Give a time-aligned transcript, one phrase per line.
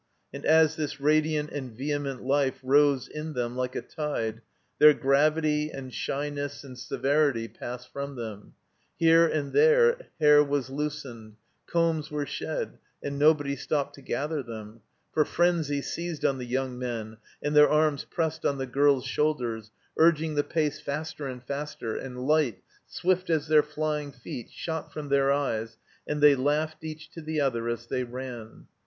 [0.33, 4.41] And as this radiant and vehement life rose in them like a tide
[4.79, 8.55] their gravity and shyness and severity passed from them;
[8.97, 11.35] here and there hair was loosened,
[11.67, 14.81] combs were shed, and nobody stopped to gather them;
[15.13, 19.69] for frenzy seized on the young men, and their arms pressed on the girls' shoulders,
[19.99, 25.09] urging the pace faster and faster; and light, swift as their flying feet, shot from
[25.09, 25.77] their eyes,
[26.07, 28.65] and they laughed each to the other as they ran.